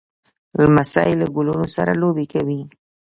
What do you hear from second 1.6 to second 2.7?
سره لوبې کوي.